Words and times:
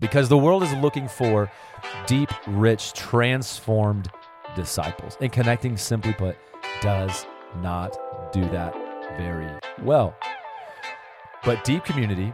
because 0.00 0.28
the 0.28 0.38
world 0.38 0.62
is 0.62 0.72
looking 0.74 1.08
for 1.08 1.50
deep, 2.06 2.30
rich, 2.46 2.92
transformed 2.92 4.08
disciples. 4.54 5.16
And 5.20 5.32
connecting, 5.32 5.76
simply 5.76 6.12
put, 6.12 6.36
does 6.80 7.26
not 7.60 8.32
do 8.32 8.42
that 8.50 8.74
very 9.16 9.50
well. 9.82 10.16
But 11.44 11.64
deep 11.64 11.84
community, 11.84 12.32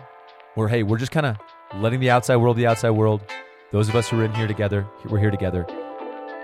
where, 0.55 0.69
hey, 0.69 0.83
we're 0.83 0.99
just 0.99 1.13
kind 1.13 1.27
of 1.27 1.37
letting 1.77 2.01
the 2.01 2.11
outside 2.11 2.37
world 2.37 2.57
the 2.57 2.67
outside 2.67 2.91
world. 2.91 3.23
Those 3.71 3.89
of 3.89 3.97
us 3.97 4.09
who 4.09 4.21
are 4.21 4.25
in 4.25 4.35
here 4.35 4.47
together, 4.47 4.87
we're 5.09 5.19
here 5.19 5.31
together. 5.31 5.67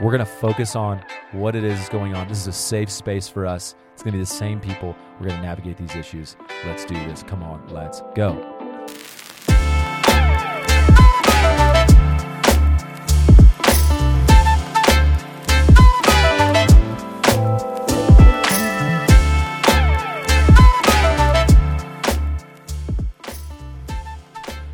We're 0.01 0.11
going 0.11 0.21
to 0.21 0.25
focus 0.25 0.75
on 0.75 1.05
what 1.33 1.55
it 1.55 1.63
is 1.63 1.89
going 1.91 2.15
on. 2.15 2.27
This 2.29 2.39
is 2.39 2.47
a 2.47 2.53
safe 2.53 2.91
space 2.91 3.29
for 3.29 3.47
us. 3.47 3.75
It's 3.93 4.03
going 4.03 4.13
to 4.13 4.19
be 4.19 4.23
the 4.23 4.27
same 4.27 4.59
people. 4.59 4.97
We're 5.21 5.29
going 5.29 5.41
to 5.41 5.47
navigate 5.47 5.77
these 5.77 5.95
issues. 5.95 6.37
Let's 6.65 6.87
do 6.87 6.95
this. 6.95 7.23
Come 7.23 7.43
on, 7.43 7.69
let's 7.69 8.03
go. 8.15 8.60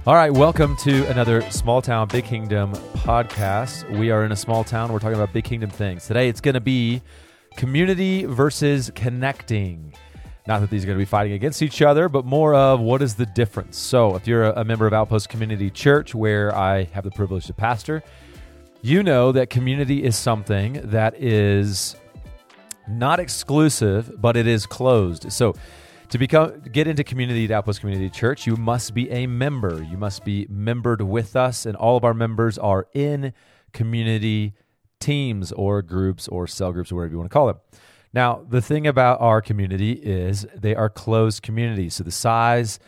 All 0.07 0.15
right, 0.15 0.33
welcome 0.33 0.77
to 0.85 1.05
another 1.09 1.41
Small 1.51 1.83
Town 1.83 2.07
Big 2.07 2.25
Kingdom 2.25 2.75
podcast. 2.95 3.91
We 3.99 4.13
are 4.13 4.25
in 4.25 4.31
a 4.31 4.37
small 4.37 4.63
town. 4.63 4.93
We're 4.93 5.01
talking 5.01 5.17
about 5.17 5.33
big 5.33 5.43
kingdom 5.43 5.69
things. 5.69 6.07
Today 6.07 6.29
it's 6.29 6.41
going 6.41 6.55
to 6.55 6.61
be 6.61 7.03
community 7.57 8.25
versus 8.25 8.93
connecting. 8.95 9.93
Not 10.47 10.61
that 10.61 10.71
these 10.71 10.85
are 10.85 10.87
going 10.87 10.97
to 10.97 11.01
be 11.01 11.07
fighting 11.07 11.33
against 11.33 11.61
each 11.61 11.83
other, 11.83 12.09
but 12.09 12.25
more 12.25 12.55
of 12.55 12.79
what 12.79 13.03
is 13.03 13.17
the 13.17 13.27
difference. 13.27 13.79
So, 13.79 14.15
if 14.15 14.29
you're 14.29 14.45
a, 14.45 14.65
member 14.65 14.87
of 14.87 14.93
Outpost 14.93 15.29
Community 15.29 15.71
Church, 15.71 16.15
where 16.15 16.55
I 16.55 16.85
have 16.93 17.03
the 17.03 17.11
privilege 17.11 17.47
to 17.47 17.53
pastor, 17.53 18.05
you 18.83 19.03
know 19.03 19.33
that 19.33 19.51
community 19.51 20.05
is 20.05 20.15
something 20.15 20.75
that 20.85 21.21
is 21.21 21.97
not 22.87 23.19
exclusive, 23.19 24.21
but 24.21 24.37
it 24.37 24.47
is 24.47 24.67
closed. 24.67 25.33
So, 25.33 25.57
to 26.11 26.19
become 26.19 26.61
get 26.73 26.87
into 26.87 27.05
community 27.05 27.53
Outpost 27.53 27.81
Community 27.81 28.11
Church, 28.11 28.47
you 28.47 28.57
must 28.57 28.95
be 28.95 29.11
a 29.11 29.27
member. 29.27 29.83
You 29.83 29.97
must 29.97 30.25
be 30.25 30.47
membered 30.49 31.03
with 31.03 31.37
us, 31.37 31.67
and 31.67 31.77
all 31.77 31.97
of 31.97 32.05
our 32.05 32.15
members 32.15 32.59
are 32.59 32.87
in 32.95 33.33
community 33.73 34.55
teams 35.01 35.53
or 35.53 35.83
groups 35.83 36.29
or 36.29 36.47
cell 36.47 36.73
groups 36.73 36.93
or 36.93 36.97
whatever 36.97 37.13
you 37.13 37.19
want 37.19 37.31
to 37.31 37.35
call 37.35 37.47
them. 37.47 37.59
Now, 38.13 38.45
the 38.49 38.63
thing 38.63 38.87
about 38.87 39.21
our 39.21 39.43
community 39.43 39.93
is 39.93 40.47
they 40.55 40.75
are 40.75 40.89
closed 40.89 41.43
communities, 41.43 41.95
so 41.95 42.05
the 42.05 42.11
size 42.11 42.79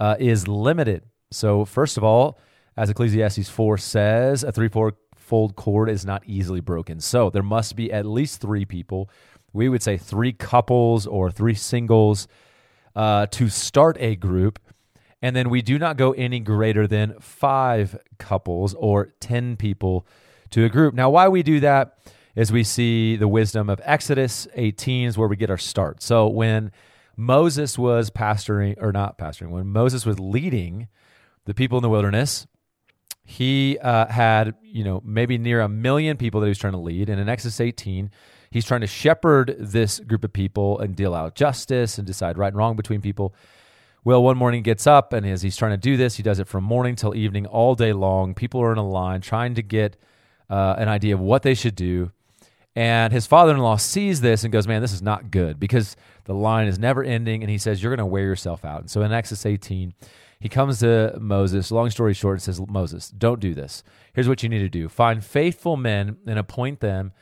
uh, 0.00 0.16
is 0.18 0.48
limited. 0.48 1.02
So, 1.30 1.64
first 1.64 1.96
of 1.96 2.04
all, 2.04 2.38
as 2.76 2.88
Ecclesiastes 2.88 3.50
4 3.50 3.76
says, 3.76 4.44
a 4.44 4.52
three-fold 4.52 5.56
cord 5.56 5.90
is 5.90 6.06
not 6.06 6.22
easily 6.26 6.60
broken. 6.60 7.00
So, 7.00 7.28
there 7.28 7.42
must 7.42 7.76
be 7.76 7.92
at 7.92 8.06
least 8.06 8.40
three 8.40 8.64
people. 8.64 9.10
We 9.52 9.68
would 9.68 9.82
say 9.82 9.98
three 9.98 10.32
couples 10.32 11.06
or 11.06 11.30
three 11.30 11.54
singles 11.54 12.28
uh, 12.94 13.26
to 13.26 13.48
start 13.48 13.96
a 14.00 14.16
group. 14.16 14.58
And 15.20 15.34
then 15.34 15.50
we 15.50 15.62
do 15.62 15.78
not 15.78 15.96
go 15.96 16.12
any 16.12 16.40
greater 16.40 16.86
than 16.86 17.18
five 17.20 17.98
couples 18.18 18.74
or 18.74 19.14
10 19.20 19.56
people 19.56 20.06
to 20.50 20.64
a 20.64 20.68
group. 20.68 20.94
Now, 20.94 21.10
why 21.10 21.28
we 21.28 21.42
do 21.42 21.60
that 21.60 21.98
is 22.36 22.52
we 22.52 22.62
see 22.62 23.16
the 23.16 23.26
wisdom 23.26 23.68
of 23.68 23.80
Exodus 23.84 24.46
18 24.54 25.08
is 25.08 25.18
where 25.18 25.28
we 25.28 25.36
get 25.36 25.50
our 25.50 25.58
start. 25.58 26.02
So 26.02 26.28
when 26.28 26.70
Moses 27.16 27.76
was 27.76 28.10
pastoring, 28.10 28.76
or 28.80 28.92
not 28.92 29.18
pastoring, 29.18 29.50
when 29.50 29.66
Moses 29.66 30.06
was 30.06 30.20
leading 30.20 30.86
the 31.46 31.54
people 31.54 31.78
in 31.78 31.82
the 31.82 31.88
wilderness, 31.88 32.46
he 33.24 33.76
uh, 33.80 34.06
had, 34.06 34.54
you 34.62 34.84
know, 34.84 35.02
maybe 35.04 35.36
near 35.36 35.60
a 35.60 35.68
million 35.68 36.16
people 36.16 36.40
that 36.40 36.46
he 36.46 36.50
was 36.50 36.58
trying 36.58 36.74
to 36.74 36.78
lead. 36.78 37.08
And 37.10 37.20
in 37.20 37.28
Exodus 37.28 37.60
18, 37.60 38.10
He's 38.50 38.64
trying 38.64 38.80
to 38.80 38.86
shepherd 38.86 39.56
this 39.58 40.00
group 40.00 40.24
of 40.24 40.32
people 40.32 40.78
and 40.78 40.96
deal 40.96 41.14
out 41.14 41.34
justice 41.34 41.98
and 41.98 42.06
decide 42.06 42.38
right 42.38 42.48
and 42.48 42.56
wrong 42.56 42.76
between 42.76 43.00
people. 43.00 43.34
Well, 44.04 44.22
one 44.22 44.38
morning 44.38 44.62
gets 44.62 44.86
up, 44.86 45.12
and 45.12 45.26
as 45.26 45.42
he's 45.42 45.56
trying 45.56 45.72
to 45.72 45.76
do 45.76 45.96
this, 45.96 46.16
he 46.16 46.22
does 46.22 46.38
it 46.38 46.48
from 46.48 46.64
morning 46.64 46.96
till 46.96 47.14
evening, 47.14 47.46
all 47.46 47.74
day 47.74 47.92
long. 47.92 48.34
People 48.34 48.62
are 48.62 48.72
in 48.72 48.78
a 48.78 48.88
line 48.88 49.20
trying 49.20 49.54
to 49.54 49.62
get 49.62 49.96
uh, 50.48 50.76
an 50.78 50.88
idea 50.88 51.14
of 51.14 51.20
what 51.20 51.42
they 51.42 51.54
should 51.54 51.74
do. 51.74 52.10
And 52.74 53.12
his 53.12 53.26
father 53.26 53.52
in 53.52 53.58
law 53.58 53.76
sees 53.76 54.20
this 54.20 54.44
and 54.44 54.52
goes, 54.52 54.68
Man, 54.68 54.80
this 54.80 54.92
is 54.92 55.02
not 55.02 55.30
good 55.30 55.58
because 55.58 55.96
the 56.24 56.34
line 56.34 56.68
is 56.68 56.78
never 56.78 57.02
ending. 57.02 57.42
And 57.42 57.50
he 57.50 57.58
says, 57.58 57.82
You're 57.82 57.90
going 57.90 57.98
to 57.98 58.06
wear 58.06 58.22
yourself 58.22 58.64
out. 58.64 58.80
And 58.80 58.90
so 58.90 59.02
in 59.02 59.12
Exodus 59.12 59.44
18, 59.44 59.94
he 60.40 60.48
comes 60.48 60.78
to 60.78 61.18
Moses, 61.20 61.72
long 61.72 61.90
story 61.90 62.14
short, 62.14 62.34
and 62.34 62.42
says, 62.42 62.60
Moses, 62.68 63.10
don't 63.10 63.40
do 63.40 63.54
this. 63.54 63.82
Here's 64.12 64.28
what 64.28 64.42
you 64.42 64.48
need 64.48 64.60
to 64.60 64.68
do 64.68 64.88
find 64.88 65.24
faithful 65.24 65.76
men 65.76 66.18
and 66.26 66.38
appoint 66.38 66.80
them 66.80 67.12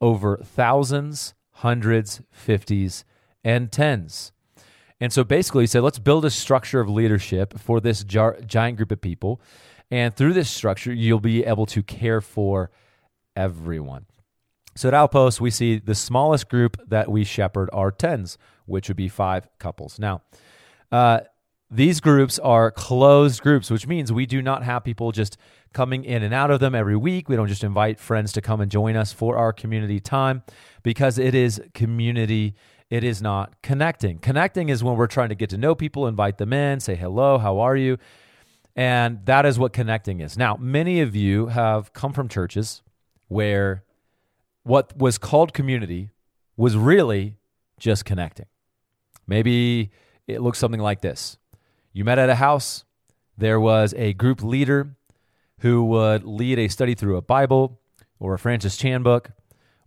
over 0.00 0.36
thousands, 0.38 1.34
hundreds, 1.52 2.20
fifties, 2.30 3.04
and 3.42 3.70
tens. 3.70 4.32
And 5.00 5.12
so 5.12 5.24
basically, 5.24 5.64
he 5.64 5.66
said, 5.66 5.82
let's 5.82 5.98
build 5.98 6.24
a 6.24 6.30
structure 6.30 6.80
of 6.80 6.88
leadership 6.88 7.58
for 7.58 7.80
this 7.80 8.04
jar- 8.04 8.38
giant 8.46 8.76
group 8.76 8.92
of 8.92 9.00
people. 9.00 9.40
And 9.90 10.14
through 10.14 10.32
this 10.32 10.48
structure, 10.48 10.92
you'll 10.92 11.20
be 11.20 11.44
able 11.44 11.66
to 11.66 11.82
care 11.82 12.20
for 12.20 12.70
everyone. 13.36 14.06
So 14.76 14.88
at 14.88 14.94
Outpost, 14.94 15.40
we 15.40 15.50
see 15.50 15.78
the 15.78 15.94
smallest 15.94 16.48
group 16.48 16.76
that 16.88 17.10
we 17.10 17.24
shepherd 17.24 17.68
are 17.72 17.90
tens, 17.90 18.38
which 18.66 18.88
would 18.88 18.96
be 18.96 19.08
five 19.08 19.48
couples. 19.58 19.98
Now, 19.98 20.22
uh, 20.90 21.20
these 21.74 22.00
groups 22.00 22.38
are 22.38 22.70
closed 22.70 23.42
groups, 23.42 23.68
which 23.68 23.86
means 23.86 24.12
we 24.12 24.26
do 24.26 24.40
not 24.40 24.62
have 24.62 24.84
people 24.84 25.10
just 25.10 25.36
coming 25.72 26.04
in 26.04 26.22
and 26.22 26.32
out 26.32 26.52
of 26.52 26.60
them 26.60 26.72
every 26.72 26.96
week. 26.96 27.28
We 27.28 27.34
don't 27.34 27.48
just 27.48 27.64
invite 27.64 27.98
friends 27.98 28.32
to 28.34 28.40
come 28.40 28.60
and 28.60 28.70
join 28.70 28.94
us 28.94 29.12
for 29.12 29.36
our 29.36 29.52
community 29.52 29.98
time 29.98 30.44
because 30.84 31.18
it 31.18 31.34
is 31.34 31.60
community. 31.74 32.54
It 32.90 33.02
is 33.02 33.20
not 33.20 33.60
connecting. 33.60 34.18
Connecting 34.18 34.68
is 34.68 34.84
when 34.84 34.96
we're 34.96 35.08
trying 35.08 35.30
to 35.30 35.34
get 35.34 35.50
to 35.50 35.58
know 35.58 35.74
people, 35.74 36.06
invite 36.06 36.38
them 36.38 36.52
in, 36.52 36.78
say 36.78 36.94
hello, 36.94 37.38
how 37.38 37.58
are 37.58 37.76
you? 37.76 37.98
And 38.76 39.26
that 39.26 39.44
is 39.44 39.58
what 39.58 39.72
connecting 39.72 40.20
is. 40.20 40.38
Now, 40.38 40.56
many 40.56 41.00
of 41.00 41.16
you 41.16 41.46
have 41.46 41.92
come 41.92 42.12
from 42.12 42.28
churches 42.28 42.82
where 43.26 43.82
what 44.62 44.96
was 44.96 45.18
called 45.18 45.52
community 45.52 46.10
was 46.56 46.76
really 46.76 47.36
just 47.80 48.04
connecting. 48.04 48.46
Maybe 49.26 49.90
it 50.28 50.40
looks 50.40 50.60
something 50.60 50.80
like 50.80 51.00
this 51.00 51.36
you 51.94 52.04
met 52.04 52.18
at 52.18 52.28
a 52.28 52.34
house. 52.34 52.84
There 53.38 53.58
was 53.58 53.94
a 53.96 54.12
group 54.12 54.42
leader 54.42 54.96
who 55.60 55.84
would 55.84 56.24
lead 56.24 56.58
a 56.58 56.68
study 56.68 56.94
through 56.94 57.16
a 57.16 57.22
Bible 57.22 57.80
or 58.18 58.34
a 58.34 58.38
Francis 58.38 58.76
Chan 58.76 59.02
book 59.02 59.30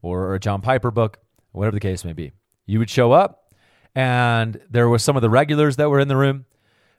or 0.01 0.33
a 0.33 0.39
John 0.39 0.61
Piper 0.61 0.89
book, 0.89 1.19
whatever 1.51 1.75
the 1.75 1.81
case 1.81 2.05
may 2.05 2.13
be. 2.13 2.31
You 2.65 2.79
would 2.79 2.89
show 2.89 3.11
up, 3.11 3.53
and 3.93 4.59
there 4.69 4.87
was 4.87 5.03
some 5.03 5.17
of 5.17 5.21
the 5.21 5.29
regulars 5.29 5.75
that 5.75 5.89
were 5.89 5.99
in 5.99 6.07
the 6.07 6.15
room, 6.15 6.45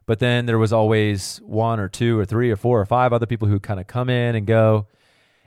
but 0.05 0.19
then 0.19 0.45
there 0.45 0.59
was 0.59 0.73
always 0.73 1.39
one 1.39 1.81
or 1.81 1.89
two 1.89 2.19
or 2.19 2.27
three 2.27 2.51
or 2.51 2.57
four 2.57 2.79
or 2.79 2.87
five 2.87 3.13
other 3.13 3.27
people 3.27 3.49
who 3.49 3.59
kind 3.59 3.81
of 3.81 3.87
come 3.87 4.11
in 4.11 4.35
and 4.35 4.47
go. 4.47 4.87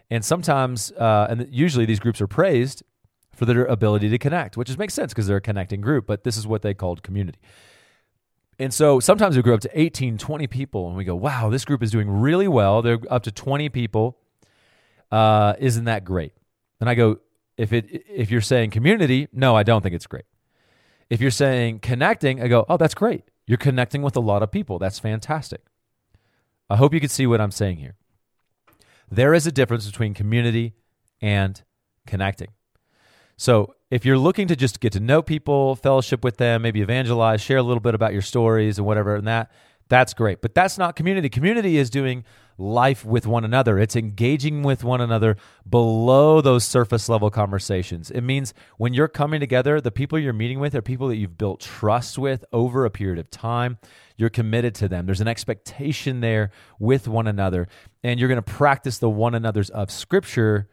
And 0.09 0.25
sometimes, 0.25 0.91
uh, 0.93 1.27
and 1.29 1.47
usually 1.51 1.85
these 1.85 1.99
groups 1.99 2.19
are 2.19 2.27
praised 2.27 2.83
for 3.35 3.45
their 3.45 3.65
ability 3.65 4.09
to 4.09 4.17
connect, 4.17 4.57
which 4.57 4.67
just 4.67 4.79
makes 4.79 4.93
sense 4.93 5.13
because 5.13 5.27
they're 5.27 5.37
a 5.37 5.41
connecting 5.41 5.81
group, 5.81 6.07
but 6.07 6.23
this 6.23 6.35
is 6.35 6.47
what 6.47 6.63
they 6.63 6.73
called 6.73 7.03
community. 7.03 7.39
And 8.61 8.71
so 8.71 8.99
sometimes 8.99 9.35
we 9.35 9.41
grow 9.41 9.55
up 9.55 9.61
to 9.61 9.79
18, 9.79 10.19
20 10.19 10.45
people, 10.45 10.87
and 10.87 10.95
we 10.95 11.03
go, 11.03 11.15
wow, 11.15 11.49
this 11.49 11.65
group 11.65 11.81
is 11.81 11.89
doing 11.89 12.07
really 12.07 12.47
well. 12.47 12.83
They're 12.83 12.99
up 13.09 13.23
to 13.23 13.31
20 13.31 13.69
people. 13.69 14.19
Uh, 15.11 15.55
isn't 15.57 15.85
that 15.85 16.05
great? 16.05 16.33
And 16.79 16.87
I 16.87 16.93
go, 16.93 17.17
if 17.57 17.73
it 17.73 18.05
if 18.07 18.29
you're 18.29 18.39
saying 18.39 18.69
community, 18.69 19.27
no, 19.33 19.55
I 19.55 19.63
don't 19.63 19.81
think 19.81 19.95
it's 19.95 20.05
great. 20.05 20.25
If 21.09 21.21
you're 21.21 21.31
saying 21.31 21.79
connecting, 21.79 22.41
I 22.41 22.47
go, 22.47 22.65
oh, 22.69 22.77
that's 22.77 22.93
great. 22.93 23.23
You're 23.47 23.57
connecting 23.57 24.03
with 24.03 24.15
a 24.15 24.19
lot 24.19 24.43
of 24.43 24.51
people. 24.51 24.77
That's 24.77 24.99
fantastic. 24.99 25.61
I 26.69 26.75
hope 26.75 26.93
you 26.93 26.99
can 26.99 27.09
see 27.09 27.25
what 27.25 27.41
I'm 27.41 27.51
saying 27.51 27.77
here. 27.77 27.95
There 29.09 29.33
is 29.33 29.47
a 29.47 29.51
difference 29.51 29.87
between 29.87 30.13
community 30.13 30.75
and 31.19 31.61
connecting. 32.05 32.49
So 33.41 33.73
if 33.89 34.05
you're 34.05 34.19
looking 34.19 34.49
to 34.49 34.55
just 34.55 34.79
get 34.79 34.93
to 34.93 34.99
know 34.99 35.23
people, 35.23 35.75
fellowship 35.75 36.23
with 36.23 36.37
them, 36.37 36.61
maybe 36.61 36.79
evangelize, 36.79 37.41
share 37.41 37.57
a 37.57 37.63
little 37.63 37.81
bit 37.81 37.95
about 37.95 38.13
your 38.13 38.21
stories 38.21 38.77
and 38.77 38.85
whatever, 38.85 39.15
and 39.15 39.25
that, 39.27 39.51
that's 39.89 40.13
great. 40.13 40.43
But 40.43 40.53
that's 40.53 40.77
not 40.77 40.95
community. 40.95 41.27
Community 41.27 41.77
is 41.77 41.89
doing 41.89 42.23
life 42.59 43.03
with 43.03 43.25
one 43.25 43.43
another. 43.43 43.79
It's 43.79 43.95
engaging 43.95 44.61
with 44.61 44.83
one 44.83 45.01
another 45.01 45.37
below 45.67 46.39
those 46.41 46.65
surface 46.65 47.09
level 47.09 47.31
conversations. 47.31 48.11
It 48.11 48.21
means 48.21 48.53
when 48.77 48.93
you're 48.93 49.07
coming 49.07 49.39
together, 49.39 49.81
the 49.81 49.89
people 49.89 50.19
you're 50.19 50.33
meeting 50.33 50.59
with 50.59 50.75
are 50.75 50.83
people 50.83 51.07
that 51.07 51.15
you've 51.15 51.39
built 51.39 51.61
trust 51.61 52.19
with 52.19 52.45
over 52.53 52.85
a 52.85 52.91
period 52.91 53.17
of 53.17 53.31
time. 53.31 53.79
You're 54.17 54.29
committed 54.29 54.75
to 54.75 54.87
them. 54.87 55.07
There's 55.07 55.19
an 55.19 55.27
expectation 55.27 56.19
there 56.19 56.51
with 56.77 57.07
one 57.07 57.25
another, 57.25 57.67
and 58.03 58.19
you're 58.19 58.29
going 58.29 58.35
to 58.35 58.43
practice 58.43 58.99
the 58.99 59.09
one 59.09 59.33
another's 59.33 59.71
of 59.71 59.89
Scripture 59.89 60.69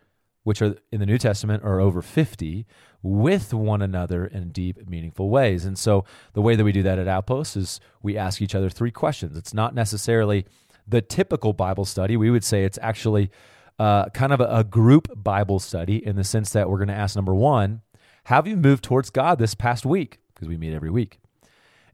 which 0.48 0.62
are 0.62 0.76
in 0.90 0.98
the 0.98 1.04
New 1.04 1.18
Testament 1.18 1.62
are 1.62 1.78
over 1.78 2.00
50, 2.00 2.64
with 3.02 3.52
one 3.52 3.82
another 3.82 4.24
in 4.24 4.48
deep, 4.48 4.88
meaningful 4.88 5.28
ways. 5.28 5.66
And 5.66 5.78
so 5.78 6.06
the 6.32 6.40
way 6.40 6.56
that 6.56 6.64
we 6.64 6.72
do 6.72 6.82
that 6.84 6.98
at 6.98 7.06
Outpost 7.06 7.54
is 7.54 7.80
we 8.02 8.16
ask 8.16 8.40
each 8.40 8.54
other 8.54 8.70
three 8.70 8.90
questions. 8.90 9.36
It's 9.36 9.52
not 9.52 9.74
necessarily 9.74 10.46
the 10.86 11.02
typical 11.02 11.52
Bible 11.52 11.84
study. 11.84 12.16
We 12.16 12.30
would 12.30 12.44
say 12.44 12.64
it's 12.64 12.78
actually 12.80 13.30
uh, 13.78 14.08
kind 14.08 14.32
of 14.32 14.40
a, 14.40 14.46
a 14.46 14.64
group 14.64 15.08
Bible 15.14 15.58
study 15.58 16.02
in 16.02 16.16
the 16.16 16.24
sense 16.24 16.50
that 16.54 16.70
we're 16.70 16.78
going 16.78 16.88
to 16.88 16.94
ask 16.94 17.14
number 17.14 17.34
one, 17.34 17.82
have 18.24 18.46
you 18.46 18.56
moved 18.56 18.84
towards 18.84 19.10
God 19.10 19.38
this 19.38 19.54
past 19.54 19.84
week? 19.84 20.18
Because 20.34 20.48
we 20.48 20.56
meet 20.56 20.72
every 20.72 20.90
week. 20.90 21.18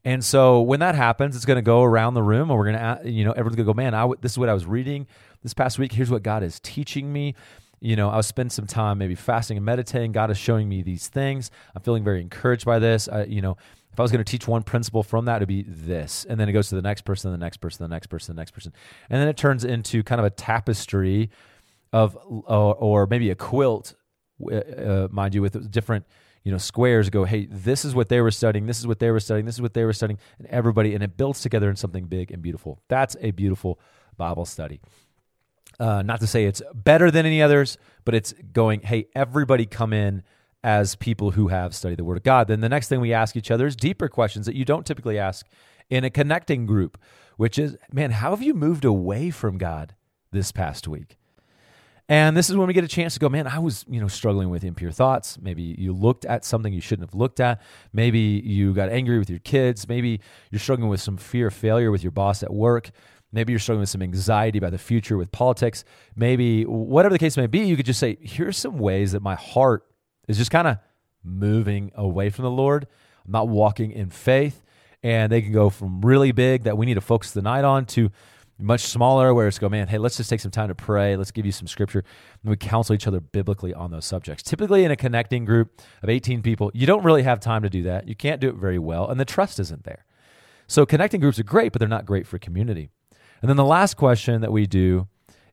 And 0.04 0.24
so 0.24 0.60
when 0.60 0.78
that 0.78 0.94
happens, 0.94 1.34
it's 1.34 1.44
going 1.44 1.56
to 1.56 1.62
go 1.62 1.82
around 1.82 2.14
the 2.14 2.22
room, 2.22 2.50
and 2.50 2.58
we're 2.58 2.70
going 2.70 3.02
to, 3.02 3.10
you 3.10 3.24
know, 3.24 3.32
everyone's 3.32 3.56
going 3.56 3.66
to 3.66 3.72
go, 3.72 3.76
man, 3.76 3.94
I 3.94 4.02
w- 4.02 4.18
this 4.20 4.32
is 4.32 4.38
what 4.38 4.48
I 4.48 4.54
was 4.54 4.64
reading 4.64 5.08
this 5.42 5.54
past 5.54 5.78
week. 5.78 5.92
Here's 5.92 6.10
what 6.10 6.22
God 6.22 6.42
is 6.42 6.60
teaching 6.60 7.12
me. 7.12 7.34
You 7.80 7.96
know, 7.96 8.10
I'll 8.10 8.22
spend 8.22 8.52
some 8.52 8.66
time 8.66 8.98
maybe 8.98 9.14
fasting 9.14 9.56
and 9.56 9.66
meditating. 9.66 10.12
God 10.12 10.30
is 10.30 10.38
showing 10.38 10.68
me 10.68 10.82
these 10.82 11.08
things. 11.08 11.50
I'm 11.74 11.82
feeling 11.82 12.04
very 12.04 12.20
encouraged 12.20 12.64
by 12.64 12.78
this. 12.78 13.08
I, 13.08 13.24
you 13.24 13.42
know, 13.42 13.56
if 13.92 14.00
I 14.00 14.02
was 14.02 14.10
going 14.10 14.24
to 14.24 14.30
teach 14.30 14.48
one 14.48 14.62
principle 14.62 15.02
from 15.02 15.26
that, 15.26 15.36
it'd 15.36 15.48
be 15.48 15.62
this. 15.62 16.26
And 16.28 16.40
then 16.40 16.48
it 16.48 16.52
goes 16.52 16.68
to 16.70 16.74
the 16.74 16.82
next 16.82 17.02
person, 17.02 17.30
the 17.30 17.38
next 17.38 17.58
person, 17.58 17.84
the 17.84 17.94
next 17.94 18.08
person, 18.08 18.34
the 18.34 18.40
next 18.40 18.50
person. 18.50 18.72
And 19.08 19.20
then 19.20 19.28
it 19.28 19.36
turns 19.36 19.64
into 19.64 20.02
kind 20.02 20.20
of 20.20 20.24
a 20.24 20.30
tapestry 20.30 21.30
of, 21.92 22.18
or, 22.26 22.74
or 22.74 23.06
maybe 23.06 23.30
a 23.30 23.36
quilt, 23.36 23.94
uh, 24.50 24.56
uh 24.56 25.08
mind 25.10 25.34
you, 25.34 25.42
with 25.42 25.70
different 25.70 26.06
you 26.44 26.52
know 26.52 26.58
squares 26.58 27.10
go 27.10 27.24
hey 27.24 27.46
this 27.46 27.84
is 27.84 27.94
what 27.94 28.08
they 28.08 28.20
were 28.20 28.30
studying 28.30 28.66
this 28.66 28.78
is 28.78 28.86
what 28.86 28.98
they 28.98 29.10
were 29.10 29.20
studying 29.20 29.46
this 29.46 29.56
is 29.56 29.62
what 29.62 29.74
they 29.74 29.84
were 29.84 29.92
studying 29.92 30.18
and 30.38 30.46
everybody 30.48 30.94
and 30.94 31.02
it 31.02 31.16
builds 31.16 31.40
together 31.40 31.70
in 31.70 31.76
something 31.76 32.04
big 32.04 32.30
and 32.30 32.42
beautiful 32.42 32.80
that's 32.88 33.16
a 33.20 33.30
beautiful 33.30 33.80
bible 34.16 34.44
study 34.44 34.80
uh, 35.80 36.02
not 36.02 36.20
to 36.20 36.26
say 36.26 36.44
it's 36.44 36.62
better 36.74 37.10
than 37.10 37.26
any 37.26 37.42
others 37.42 37.78
but 38.04 38.14
it's 38.14 38.32
going 38.52 38.80
hey 38.80 39.06
everybody 39.14 39.66
come 39.66 39.92
in 39.92 40.22
as 40.62 40.94
people 40.96 41.32
who 41.32 41.48
have 41.48 41.74
studied 41.74 41.98
the 41.98 42.04
word 42.04 42.16
of 42.16 42.22
god 42.22 42.48
then 42.48 42.60
the 42.60 42.68
next 42.68 42.88
thing 42.88 43.00
we 43.00 43.12
ask 43.12 43.36
each 43.36 43.50
other 43.50 43.66
is 43.66 43.76
deeper 43.76 44.08
questions 44.08 44.46
that 44.46 44.54
you 44.54 44.64
don't 44.64 44.86
typically 44.86 45.18
ask 45.18 45.46
in 45.90 46.04
a 46.04 46.10
connecting 46.10 46.66
group 46.66 46.98
which 47.36 47.58
is 47.58 47.76
man 47.92 48.10
how 48.10 48.30
have 48.30 48.42
you 48.42 48.54
moved 48.54 48.84
away 48.84 49.30
from 49.30 49.58
god 49.58 49.94
this 50.32 50.52
past 50.52 50.88
week 50.88 51.16
and 52.08 52.36
this 52.36 52.50
is 52.50 52.56
when 52.56 52.66
we 52.66 52.74
get 52.74 52.84
a 52.84 52.88
chance 52.88 53.14
to 53.14 53.20
go, 53.20 53.30
man, 53.30 53.46
I 53.46 53.58
was, 53.58 53.86
you 53.88 53.98
know, 53.98 54.08
struggling 54.08 54.50
with 54.50 54.62
impure 54.62 54.90
thoughts. 54.90 55.38
Maybe 55.40 55.74
you 55.78 55.94
looked 55.94 56.26
at 56.26 56.44
something 56.44 56.70
you 56.70 56.82
shouldn't 56.82 57.08
have 57.08 57.18
looked 57.18 57.40
at. 57.40 57.62
Maybe 57.94 58.20
you 58.44 58.74
got 58.74 58.90
angry 58.90 59.18
with 59.18 59.30
your 59.30 59.38
kids. 59.38 59.88
Maybe 59.88 60.20
you're 60.50 60.60
struggling 60.60 60.90
with 60.90 61.00
some 61.00 61.16
fear 61.16 61.46
of 61.46 61.54
failure 61.54 61.90
with 61.90 62.02
your 62.02 62.10
boss 62.10 62.42
at 62.42 62.52
work. 62.52 62.90
Maybe 63.34 63.52
you're 63.52 63.58
struggling 63.58 63.80
with 63.80 63.90
some 63.90 64.02
anxiety 64.02 64.58
about 64.58 64.70
the 64.70 64.78
future 64.78 65.16
with 65.16 65.32
politics. 65.32 65.84
Maybe 66.14 66.64
whatever 66.64 67.12
the 67.12 67.18
case 67.18 67.36
may 67.36 67.48
be, 67.48 67.60
you 67.60 67.76
could 67.76 67.84
just 67.84 67.98
say, 67.98 68.16
here's 68.20 68.56
some 68.56 68.78
ways 68.78 69.12
that 69.12 69.20
my 69.20 69.34
heart 69.34 69.84
is 70.28 70.38
just 70.38 70.52
kind 70.52 70.68
of 70.68 70.78
moving 71.24 71.90
away 71.96 72.30
from 72.30 72.44
the 72.44 72.50
Lord. 72.50 72.86
I'm 73.26 73.32
not 73.32 73.48
walking 73.48 73.90
in 73.90 74.08
faith. 74.10 74.62
And 75.02 75.30
they 75.30 75.42
can 75.42 75.52
go 75.52 75.68
from 75.68 76.00
really 76.00 76.32
big 76.32 76.62
that 76.62 76.78
we 76.78 76.86
need 76.86 76.94
to 76.94 77.02
focus 77.02 77.32
the 77.32 77.42
night 77.42 77.64
on 77.64 77.84
to 77.86 78.10
much 78.58 78.82
smaller 78.82 79.34
where 79.34 79.48
it's 79.48 79.58
go 79.58 79.68
man 79.68 79.88
hey 79.88 79.98
let's 79.98 80.16
just 80.16 80.30
take 80.30 80.38
some 80.38 80.50
time 80.50 80.68
to 80.68 80.74
pray 80.76 81.16
let's 81.16 81.32
give 81.32 81.44
you 81.44 81.50
some 81.50 81.66
scripture 81.66 82.04
and 82.42 82.50
we 82.50 82.56
counsel 82.56 82.94
each 82.94 83.06
other 83.06 83.18
biblically 83.18 83.74
on 83.74 83.90
those 83.90 84.04
subjects 84.04 84.44
typically 84.44 84.84
in 84.84 84.92
a 84.92 84.96
connecting 84.96 85.44
group 85.44 85.82
of 86.02 86.08
18 86.08 86.40
people 86.40 86.70
you 86.72 86.86
don't 86.86 87.02
really 87.02 87.24
have 87.24 87.40
time 87.40 87.62
to 87.62 87.68
do 87.68 87.82
that 87.82 88.06
you 88.06 88.14
can't 88.14 88.40
do 88.40 88.48
it 88.48 88.54
very 88.54 88.78
well 88.78 89.08
and 89.08 89.18
the 89.18 89.24
trust 89.24 89.58
isn't 89.58 89.82
there 89.82 90.04
so 90.68 90.86
connecting 90.86 91.20
groups 91.20 91.38
are 91.38 91.44
great 91.44 91.72
but 91.72 91.80
they're 91.80 91.88
not 91.88 92.06
great 92.06 92.28
for 92.28 92.38
community 92.38 92.90
and 93.44 93.50
then 93.50 93.56
the 93.56 93.64
last 93.64 93.98
question 93.98 94.40
that 94.40 94.50
we 94.50 94.66
do 94.66 95.06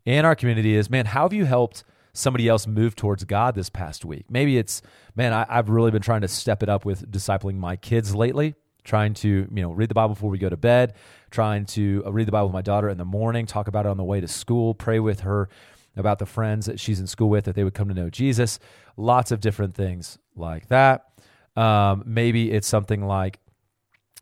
in 0.05 0.23
our 0.23 0.35
community 0.35 0.75
is 0.75 0.89
man 0.89 1.05
how 1.05 1.23
have 1.23 1.33
you 1.33 1.45
helped 1.45 1.83
somebody 2.13 2.47
else 2.47 2.65
move 2.65 2.95
towards 2.95 3.23
god 3.25 3.53
this 3.53 3.69
past 3.69 4.05
week? 4.05 4.25
Maybe 4.29 4.57
it's 4.57 4.81
man 5.15 5.33
I, 5.33 5.45
i've 5.49 5.69
really 5.69 5.91
been 5.91 6.01
trying 6.01 6.21
to 6.21 6.27
step 6.27 6.63
it 6.63 6.69
up 6.69 6.85
with 6.85 7.11
discipling 7.11 7.57
my 7.57 7.75
kids 7.75 8.15
lately 8.15 8.55
trying 8.83 9.13
to 9.15 9.29
you 9.29 9.61
know 9.61 9.71
read 9.71 9.89
the 9.89 9.93
bible 9.93 10.15
before 10.15 10.29
we 10.29 10.37
go 10.37 10.49
to 10.49 10.57
bed 10.57 10.93
trying 11.31 11.65
to 11.65 12.01
uh, 12.05 12.11
read 12.11 12.27
the 12.27 12.31
bible 12.31 12.47
with 12.47 12.53
my 12.53 12.61
daughter 12.61 12.89
in 12.89 12.97
the 12.97 13.05
morning 13.05 13.45
talk 13.45 13.67
about 13.67 13.85
it 13.85 13.89
on 13.89 13.97
the 13.97 14.03
way 14.03 14.21
to 14.21 14.27
school 14.27 14.73
pray 14.73 14.99
with 14.99 15.19
her 15.19 15.49
about 15.97 16.19
the 16.19 16.25
friends 16.25 16.65
that 16.65 16.79
she's 16.79 16.99
in 16.99 17.07
school 17.07 17.29
with 17.29 17.45
that 17.45 17.55
they 17.55 17.63
would 17.63 17.73
come 17.73 17.87
to 17.89 17.93
know 17.93 18.09
jesus. 18.09 18.59
Lots 18.97 19.31
of 19.31 19.39
different 19.39 19.75
things 19.75 20.17
like 20.35 20.67
that. 20.67 21.07
Um, 21.55 22.03
maybe 22.05 22.51
it's 22.51 22.67
something 22.67 23.05
like 23.05 23.39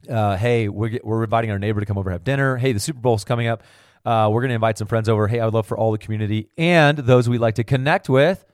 uh, 0.08 0.38
hey 0.38 0.70
we're, 0.70 1.00
we're 1.04 1.24
inviting 1.24 1.52
our 1.52 1.60
neighbor 1.60 1.80
to 1.80 1.86
come 1.86 1.98
over 1.98 2.12
have 2.12 2.24
dinner 2.24 2.58
hey 2.58 2.72
the 2.72 2.80
super 2.80 3.00
bowl's 3.00 3.24
coming 3.24 3.48
up 3.48 3.64
uh, 4.06 4.30
we're 4.32 4.42
going 4.42 4.50
to 4.50 4.56
invite 4.56 4.78
some 4.78 4.88
friends 4.88 5.10
over 5.10 5.28
hey 5.28 5.40
i 5.40 5.46
would 5.46 5.54
love 5.54 5.66
for 5.66 5.78
all 5.78 5.92
the 5.92 5.98
community 5.98 6.48
and 6.58 7.00
those 7.00 7.28
we 7.28 7.38
like 7.38 7.56
to 7.56 7.64
connect 7.64 8.08
with 8.10 8.46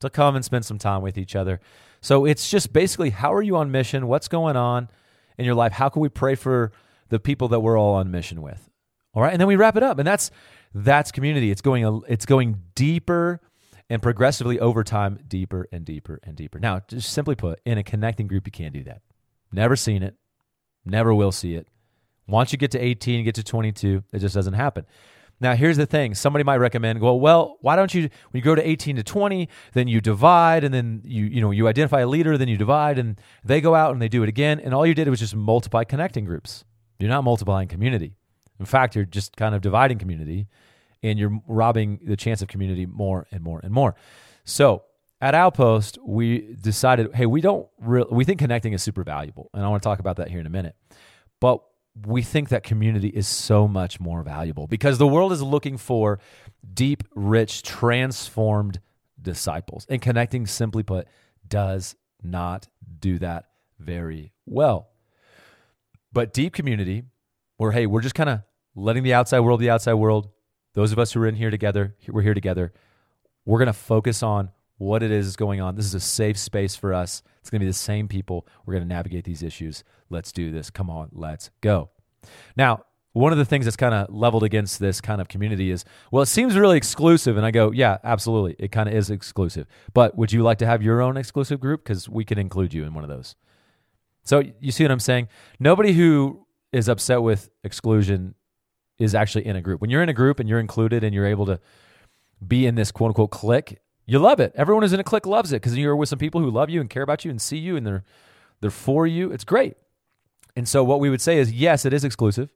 to 0.00 0.10
come 0.10 0.34
and 0.34 0.44
spend 0.44 0.64
some 0.64 0.78
time 0.78 1.02
with 1.02 1.18
each 1.18 1.36
other 1.36 1.60
so 2.00 2.24
it's 2.24 2.50
just 2.50 2.72
basically 2.72 3.10
how 3.10 3.32
are 3.32 3.42
you 3.42 3.56
on 3.56 3.70
mission 3.70 4.06
what's 4.08 4.28
going 4.28 4.56
on 4.56 4.88
in 5.38 5.44
your 5.44 5.54
life? 5.54 5.72
How 5.72 5.88
can 5.88 6.02
we 6.02 6.08
pray 6.08 6.34
for 6.34 6.72
the 7.08 7.18
people 7.18 7.48
that 7.48 7.60
we're 7.60 7.78
all 7.78 7.94
on 7.94 8.10
mission 8.10 8.42
with? 8.42 8.68
All 9.14 9.22
right, 9.22 9.32
and 9.32 9.40
then 9.40 9.48
we 9.48 9.56
wrap 9.56 9.76
it 9.76 9.82
up, 9.82 9.98
and 9.98 10.06
that's 10.06 10.30
that's 10.74 11.10
community. 11.10 11.50
It's 11.50 11.62
going 11.62 12.02
it's 12.08 12.26
going 12.26 12.60
deeper 12.74 13.40
and 13.88 14.02
progressively 14.02 14.60
over 14.60 14.84
time, 14.84 15.18
deeper 15.26 15.66
and 15.72 15.84
deeper 15.84 16.20
and 16.22 16.36
deeper. 16.36 16.58
Now, 16.58 16.82
just 16.86 17.10
simply 17.10 17.34
put, 17.34 17.60
in 17.64 17.78
a 17.78 17.82
connecting 17.82 18.26
group, 18.26 18.46
you 18.46 18.52
can't 18.52 18.74
do 18.74 18.84
that. 18.84 19.00
Never 19.50 19.76
seen 19.76 20.02
it, 20.02 20.16
never 20.88 21.14
will 21.14 21.32
see 21.32 21.54
it. 21.54 21.68
Once 22.26 22.52
you 22.52 22.58
get 22.58 22.70
to 22.72 22.78
18, 22.78 23.24
get 23.24 23.34
to 23.36 23.42
22, 23.42 24.04
it 24.12 24.18
just 24.18 24.34
doesn't 24.34 24.54
happen. 24.54 24.84
Now, 25.40 25.54
here's 25.54 25.76
the 25.76 25.86
thing. 25.86 26.14
Somebody 26.14 26.42
might 26.42 26.56
recommend, 26.56 27.00
well, 27.00 27.18
well, 27.18 27.58
why 27.60 27.76
don't 27.76 27.94
you, 27.94 28.02
when 28.02 28.40
you 28.40 28.42
go 28.42 28.54
to 28.54 28.68
18 28.68 28.96
to 28.96 29.04
20, 29.04 29.48
then 29.72 29.86
you 29.86 30.00
divide 30.00 30.64
and 30.64 30.74
then 30.74 31.00
you, 31.04 31.26
you 31.26 31.40
know, 31.40 31.52
you 31.52 31.68
identify 31.68 32.00
a 32.00 32.08
leader, 32.08 32.36
then 32.36 32.48
you 32.48 32.56
divide 32.56 32.98
and 32.98 33.20
they 33.44 33.60
go 33.60 33.74
out 33.74 33.92
and 33.92 34.02
they 34.02 34.08
do 34.08 34.22
it 34.22 34.28
again. 34.28 34.58
And 34.58 34.74
all 34.74 34.84
you 34.84 34.94
did 34.94 35.08
was 35.08 35.20
just 35.20 35.36
multiply 35.36 35.84
connecting 35.84 36.24
groups. 36.24 36.64
You're 36.98 37.10
not 37.10 37.22
multiplying 37.22 37.68
community. 37.68 38.16
In 38.58 38.66
fact, 38.66 38.96
you're 38.96 39.04
just 39.04 39.36
kind 39.36 39.54
of 39.54 39.60
dividing 39.60 39.98
community 39.98 40.48
and 41.04 41.18
you're 41.18 41.40
robbing 41.46 42.00
the 42.02 42.16
chance 42.16 42.42
of 42.42 42.48
community 42.48 42.84
more 42.84 43.28
and 43.30 43.42
more 43.42 43.60
and 43.62 43.72
more. 43.72 43.94
So 44.44 44.82
at 45.20 45.34
Outpost, 45.34 45.98
we 46.04 46.54
decided, 46.60 47.12
hey, 47.14 47.26
we 47.26 47.40
don't 47.40 47.66
really, 47.80 48.08
we 48.10 48.24
think 48.24 48.38
connecting 48.38 48.72
is 48.72 48.82
super 48.82 49.02
valuable. 49.02 49.50
And 49.52 49.64
I 49.64 49.68
want 49.68 49.82
to 49.82 49.86
talk 49.88 49.98
about 49.98 50.16
that 50.16 50.28
here 50.28 50.40
in 50.40 50.46
a 50.46 50.50
minute. 50.50 50.76
But 51.40 51.62
we 52.06 52.22
think 52.22 52.50
that 52.50 52.62
community 52.62 53.08
is 53.08 53.26
so 53.26 53.66
much 53.66 53.98
more 53.98 54.22
valuable 54.22 54.68
because 54.68 54.98
the 54.98 55.06
world 55.06 55.32
is 55.32 55.42
looking 55.42 55.76
for 55.76 56.20
deep, 56.72 57.02
rich, 57.14 57.62
transformed 57.62 58.80
disciples. 59.20 59.86
And 59.88 60.00
connecting, 60.00 60.46
simply 60.46 60.84
put, 60.84 61.08
does 61.46 61.96
not 62.22 62.68
do 63.00 63.18
that 63.18 63.46
very 63.78 64.32
well. 64.46 64.88
But 66.12 66.32
deep 66.32 66.52
community, 66.54 67.04
where, 67.56 67.72
hey, 67.72 67.86
we're 67.86 68.00
just 68.00 68.14
kind 68.14 68.30
of 68.30 68.42
letting 68.76 69.02
the 69.02 69.14
outside 69.14 69.40
world, 69.40 69.60
the 69.60 69.70
outside 69.70 69.94
world, 69.94 70.28
those 70.74 70.92
of 70.92 70.98
us 70.98 71.12
who 71.12 71.20
are 71.22 71.26
in 71.26 71.34
here 71.34 71.50
together, 71.50 71.96
we're 72.06 72.22
here 72.22 72.34
together, 72.34 72.72
we're 73.44 73.58
going 73.58 73.66
to 73.66 73.72
focus 73.72 74.22
on 74.22 74.50
what 74.78 75.02
it 75.02 75.10
is 75.10 75.36
going 75.36 75.60
on. 75.60 75.74
This 75.74 75.86
is 75.86 75.94
a 75.94 76.00
safe 76.00 76.38
space 76.38 76.74
for 76.74 76.94
us. 76.94 77.22
It's 77.40 77.50
going 77.50 77.60
to 77.60 77.64
be 77.64 77.70
the 77.70 77.74
same 77.74 78.08
people. 78.08 78.46
We're 78.64 78.74
going 78.74 78.88
to 78.88 78.94
navigate 78.94 79.24
these 79.24 79.42
issues. 79.42 79.84
Let's 80.08 80.32
do 80.32 80.50
this. 80.50 80.70
Come 80.70 80.88
on, 80.88 81.10
let's 81.12 81.50
go. 81.60 81.90
Now, 82.56 82.84
one 83.12 83.32
of 83.32 83.38
the 83.38 83.44
things 83.44 83.64
that's 83.64 83.76
kind 83.76 83.94
of 83.94 84.14
leveled 84.14 84.44
against 84.44 84.78
this 84.78 85.00
kind 85.00 85.20
of 85.20 85.28
community 85.28 85.70
is, 85.70 85.84
well, 86.12 86.22
it 86.22 86.26
seems 86.26 86.56
really 86.56 86.76
exclusive. 86.76 87.36
And 87.36 87.44
I 87.44 87.50
go, 87.50 87.72
yeah, 87.72 87.98
absolutely. 88.04 88.54
It 88.58 88.70
kind 88.70 88.88
of 88.88 88.94
is 88.94 89.10
exclusive. 89.10 89.66
But 89.92 90.16
would 90.16 90.32
you 90.32 90.42
like 90.42 90.58
to 90.58 90.66
have 90.66 90.82
your 90.82 91.00
own 91.00 91.16
exclusive 91.16 91.58
group? 91.58 91.82
Because 91.82 92.08
we 92.08 92.24
can 92.24 92.38
include 92.38 92.72
you 92.72 92.84
in 92.84 92.94
one 92.94 93.04
of 93.04 93.10
those. 93.10 93.34
So 94.22 94.42
you 94.60 94.70
see 94.70 94.84
what 94.84 94.92
I'm 94.92 95.00
saying? 95.00 95.28
Nobody 95.58 95.94
who 95.94 96.46
is 96.70 96.88
upset 96.88 97.22
with 97.22 97.50
exclusion 97.64 98.34
is 98.98 99.14
actually 99.14 99.46
in 99.46 99.56
a 99.56 99.62
group. 99.62 99.80
When 99.80 99.90
you're 99.90 100.02
in 100.02 100.08
a 100.08 100.14
group 100.14 100.38
and 100.38 100.48
you're 100.48 100.60
included 100.60 101.02
and 101.02 101.14
you're 101.14 101.26
able 101.26 101.46
to 101.46 101.60
be 102.46 102.66
in 102.66 102.74
this 102.74 102.92
quote 102.92 103.08
unquote 103.08 103.30
clique, 103.30 103.78
you 104.08 104.18
love 104.18 104.40
it. 104.40 104.52
Everyone 104.54 104.82
who's 104.82 104.94
in 104.94 105.00
a 105.00 105.04
clique 105.04 105.26
loves 105.26 105.52
it 105.52 105.56
because 105.56 105.76
you're 105.76 105.94
with 105.94 106.08
some 106.08 106.18
people 106.18 106.40
who 106.40 106.50
love 106.50 106.70
you 106.70 106.80
and 106.80 106.88
care 106.88 107.02
about 107.02 107.26
you 107.26 107.30
and 107.30 107.40
see 107.40 107.58
you 107.58 107.76
and 107.76 107.86
they're 107.86 108.04
they're 108.60 108.70
for 108.70 109.06
you. 109.06 109.30
It's 109.30 109.44
great. 109.44 109.76
And 110.56 110.66
so 110.66 110.82
what 110.82 110.98
we 110.98 111.10
would 111.10 111.20
say 111.20 111.38
is 111.38 111.52
yes, 111.52 111.84
it 111.84 111.92
is 111.92 112.04
exclusive. 112.04 112.50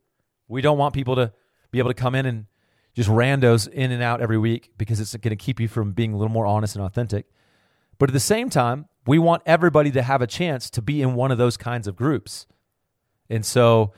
We 0.48 0.62
don't 0.62 0.78
want 0.78 0.94
people 0.94 1.14
to 1.16 1.30
be 1.70 1.78
able 1.78 1.90
to 1.90 1.94
come 1.94 2.14
in 2.14 2.24
and 2.24 2.46
just 2.94 3.10
randos 3.10 3.68
in 3.68 3.92
and 3.92 4.02
out 4.02 4.22
every 4.22 4.38
week 4.38 4.70
because 4.78 4.98
it's 4.98 5.14
going 5.14 5.30
to 5.30 5.36
keep 5.36 5.60
you 5.60 5.68
from 5.68 5.92
being 5.92 6.14
a 6.14 6.16
little 6.16 6.32
more 6.32 6.46
honest 6.46 6.74
and 6.74 6.84
authentic. 6.84 7.26
But 7.98 8.08
at 8.08 8.14
the 8.14 8.20
same 8.20 8.48
time, 8.48 8.86
we 9.06 9.18
want 9.18 9.42
everybody 9.44 9.90
to 9.92 10.02
have 10.02 10.22
a 10.22 10.26
chance 10.26 10.70
to 10.70 10.80
be 10.80 11.02
in 11.02 11.14
one 11.14 11.30
of 11.30 11.36
those 11.36 11.58
kinds 11.58 11.86
of 11.86 11.96
groups. 11.96 12.46
And 13.28 13.44
so 13.44 13.92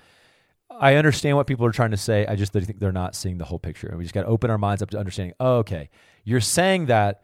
I 0.70 0.96
understand 0.96 1.36
what 1.36 1.46
people 1.46 1.66
are 1.66 1.72
trying 1.72 1.92
to 1.92 1.96
say. 1.96 2.26
I 2.26 2.34
just 2.34 2.52
think 2.52 2.80
they're 2.80 2.92
not 2.92 3.14
seeing 3.14 3.38
the 3.38 3.44
whole 3.44 3.60
picture. 3.60 3.86
And 3.86 3.96
we 3.96 4.04
just 4.04 4.14
got 4.14 4.22
to 4.22 4.28
open 4.28 4.50
our 4.50 4.58
minds 4.58 4.82
up 4.82 4.90
to 4.90 4.98
understanding, 4.98 5.34
oh, 5.38 5.58
okay, 5.58 5.88
you're 6.24 6.40
saying 6.40 6.86
that 6.86 7.22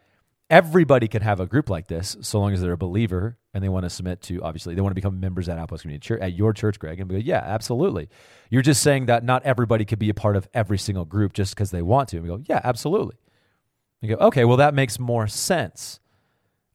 everybody 0.51 1.07
can 1.07 1.21
have 1.21 1.39
a 1.39 1.47
group 1.47 1.69
like 1.69 1.87
this 1.87 2.17
so 2.19 2.37
long 2.37 2.53
as 2.53 2.61
they're 2.61 2.73
a 2.73 2.77
believer 2.77 3.37
and 3.53 3.63
they 3.63 3.69
want 3.69 3.85
to 3.85 3.89
submit 3.89 4.21
to 4.21 4.43
obviously 4.43 4.75
they 4.75 4.81
want 4.81 4.91
to 4.91 4.95
become 4.95 5.17
members 5.17 5.47
at 5.47 5.57
Outpost 5.57 5.83
Community 5.83 6.05
Church 6.05 6.21
at 6.21 6.33
your 6.33 6.51
church, 6.51 6.77
Greg. 6.77 6.99
And 6.99 7.09
we 7.09 7.15
go, 7.15 7.23
yeah, 7.25 7.41
absolutely. 7.43 8.09
You're 8.49 8.61
just 8.61 8.83
saying 8.83 9.05
that 9.05 9.23
not 9.23 9.43
everybody 9.43 9.85
could 9.85 9.97
be 9.97 10.09
a 10.09 10.13
part 10.13 10.35
of 10.35 10.49
every 10.53 10.77
single 10.77 11.05
group 11.05 11.31
just 11.31 11.55
because 11.55 11.71
they 11.71 11.81
want 11.81 12.09
to. 12.09 12.17
And 12.17 12.23
we 12.23 12.29
go, 12.29 12.43
yeah, 12.45 12.59
absolutely. 12.65 13.15
You 14.01 14.15
go, 14.15 14.25
okay, 14.25 14.43
well 14.43 14.57
that 14.57 14.73
makes 14.73 14.99
more 14.99 15.25
sense. 15.25 16.01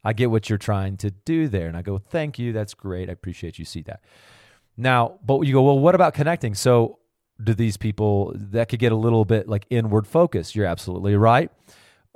I 0.03 0.15
get 0.15 0.31
what 0.31 0.49
you're 0.49 0.57
trying 0.57 0.97
to 0.99 1.11
do 1.11 1.47
there. 1.47 1.69
And 1.69 1.77
I 1.77 1.83
go, 1.83 1.99
thank 1.99 2.39
you. 2.39 2.55
That's 2.55 2.73
great. 2.73 3.11
I 3.11 3.13
appreciate 3.13 3.59
you 3.59 3.67
see 3.67 3.83
that. 3.83 4.01
Now, 4.79 5.19
but 5.23 5.41
you 5.43 5.53
go, 5.53 5.63
well, 5.63 5.79
what 5.79 5.95
about 5.95 6.15
connecting? 6.15 6.55
So 6.55 6.99
do 7.43 7.53
these 7.53 7.77
people 7.77 8.33
that 8.35 8.71
could 8.71 8.79
get 8.79 8.93
a 8.93 8.97
little 8.97 9.27
bit 9.27 9.49
like 9.49 9.67
inward 9.69 10.07
focus? 10.07 10.55
You're 10.55 10.67
absolutely 10.67 11.15
right. 11.15 11.51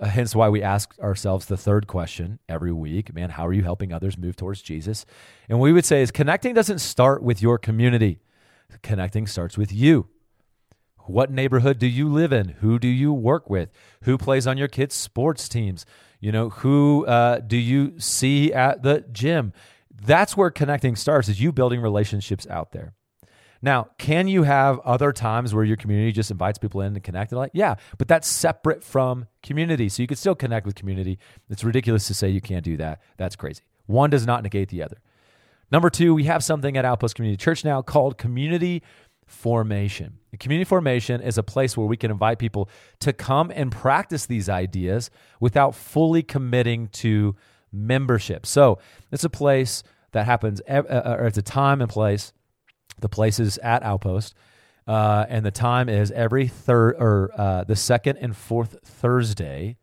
Uh, 0.01 0.07
hence 0.07 0.35
why 0.35 0.49
we 0.49 0.63
ask 0.63 0.99
ourselves 0.99 1.47
the 1.47 1.59
third 1.59 1.87
question 1.87 2.39
every 2.49 2.73
week 2.73 3.13
man, 3.13 3.31
how 3.31 3.47
are 3.47 3.53
you 3.53 3.63
helping 3.63 3.93
others 3.93 4.17
move 4.17 4.35
towards 4.35 4.63
Jesus? 4.63 5.05
And 5.49 5.61
we 5.61 5.73
would 5.73 5.85
say 5.85 6.01
is 6.01 6.11
connecting 6.11 6.55
doesn't 6.55 6.79
start 6.79 7.23
with 7.23 7.43
your 7.43 7.59
community, 7.59 8.21
connecting 8.83 9.27
starts 9.27 9.59
with 9.59 9.73
you. 9.73 10.09
What 11.07 11.31
neighborhood 11.31 11.79
do 11.79 11.87
you 11.87 12.09
live 12.09 12.33
in? 12.33 12.51
Who 12.61 12.79
do 12.79 12.89
you 12.89 13.13
work 13.13 13.51
with? 13.51 13.71
Who 14.05 14.17
plays 14.17 14.47
on 14.47 14.57
your 14.57 14.69
kids' 14.69 14.95
sports 14.95 15.49
teams? 15.49 15.85
You 16.21 16.31
know, 16.31 16.51
who 16.51 17.05
uh, 17.07 17.41
do 17.41 17.57
you 17.57 17.99
see 17.99 18.53
at 18.53 18.83
the 18.83 19.05
gym? 19.13 19.53
That's 19.91 20.37
where 20.37 20.51
connecting 20.51 20.97
starts, 20.97 21.29
is 21.29 21.41
you 21.41 21.53
building 21.53 21.81
relationships 21.81 22.47
out 22.49 22.73
there. 22.73 22.95
Now, 23.63 23.89
can 23.99 24.27
you 24.27 24.45
have 24.45 24.79
other 24.81 25.13
times 25.13 25.55
where 25.55 25.65
your 25.65 25.77
community 25.77 26.13
just 26.13 26.31
invites 26.31 26.59
people 26.59 26.81
in 26.81 26.95
to 26.95 27.01
connect? 27.01 27.33
Like, 27.33 27.51
yeah, 27.53 27.75
but 27.99 28.09
that's 28.09 28.27
separate 28.27 28.83
from 28.83 29.27
community. 29.43 29.89
So 29.89 30.03
you 30.03 30.07
can 30.07 30.17
still 30.17 30.35
connect 30.35 30.65
with 30.65 30.75
community. 30.75 31.19
It's 31.51 31.63
ridiculous 31.63 32.07
to 32.07 32.15
say 32.15 32.31
you 32.31 32.41
can't 32.41 32.65
do 32.65 32.77
that. 32.79 33.03
That's 33.19 33.37
crazy. 33.37 33.63
One 33.87 34.09
does 34.09 34.27
not 34.27 34.43
negate 34.43 34.71
the 34.71 34.83
other. 34.83 34.99
Number 35.71 35.91
two, 35.91 36.15
we 36.15 36.25
have 36.25 36.43
something 36.43 36.77
at 36.77 36.85
Outpost 36.85 37.15
Community 37.15 37.37
Church 37.37 37.65
now 37.65 37.83
called 37.83 38.19
community 38.19 38.83
formation. 39.27 40.19
Community 40.41 40.65
formation 40.65 41.21
is 41.21 41.39
a 41.39 41.43
place 41.43 41.77
where 41.77 41.87
we 41.87 41.97
can 41.97 42.11
invite 42.11 42.39
people 42.39 42.69
to 43.01 43.13
come 43.13 43.53
and 43.55 43.71
practice 43.71 44.27
these 44.27 44.49
ideas 44.49 45.11
without 45.39 45.75
fully 45.75 46.23
committing 46.23 46.89
to 46.89 47.37
membership. 47.73 48.47
So 48.47 48.79
it's 49.13 49.23
a 49.23 49.31
place 49.31 49.85
that 50.13 50.27
happens, 50.27 50.61
uh, 50.69 50.83
uh, 50.89 51.17
or 51.19 51.27
it's 51.27 51.39
a 51.39 51.43
time 51.43 51.81
and 51.81 51.89
place. 51.89 52.33
The 53.01 53.09
place 53.09 53.41
is 53.41 53.59
at 53.59 53.83
Outpost, 53.83 54.35
uh, 54.87 55.27
and 55.29 55.45
the 55.45 55.51
time 55.51 55.89
is 55.89 56.11
every 56.11 56.49
third 56.49 56.97
or 56.99 57.31
uh, 57.37 57.65
the 57.65 57.77
second 57.77 58.19
and 58.19 58.37
fourth 58.37 58.79
Thursday. 58.85 59.77